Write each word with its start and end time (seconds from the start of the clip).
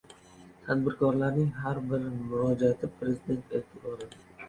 Tadbirkorlarning 0.67 1.51
har 1.65 1.83
bir 1.93 2.01
murojaati 2.09 2.93
Prezident 2.99 3.59
e’tiborida 3.63 4.25